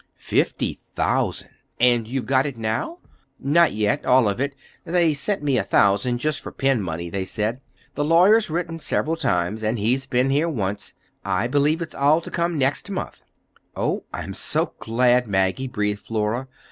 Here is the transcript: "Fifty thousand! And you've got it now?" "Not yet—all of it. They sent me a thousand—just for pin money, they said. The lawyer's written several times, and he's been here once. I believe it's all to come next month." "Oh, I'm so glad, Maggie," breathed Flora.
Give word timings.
"Fifty 0.15 0.73
thousand! 0.73 1.51
And 1.79 2.07
you've 2.07 2.25
got 2.25 2.47
it 2.47 2.57
now?" 2.57 2.97
"Not 3.37 3.71
yet—all 3.73 4.27
of 4.27 4.41
it. 4.41 4.55
They 4.83 5.13
sent 5.13 5.43
me 5.43 5.59
a 5.59 5.63
thousand—just 5.63 6.41
for 6.41 6.51
pin 6.51 6.81
money, 6.81 7.11
they 7.11 7.23
said. 7.23 7.61
The 7.93 8.03
lawyer's 8.03 8.49
written 8.49 8.79
several 8.79 9.15
times, 9.15 9.61
and 9.61 9.77
he's 9.77 10.07
been 10.07 10.31
here 10.31 10.49
once. 10.49 10.95
I 11.23 11.45
believe 11.45 11.83
it's 11.83 11.93
all 11.93 12.19
to 12.21 12.31
come 12.31 12.57
next 12.57 12.89
month." 12.89 13.21
"Oh, 13.75 14.05
I'm 14.11 14.33
so 14.33 14.73
glad, 14.79 15.27
Maggie," 15.27 15.67
breathed 15.67 15.99
Flora. 15.99 16.47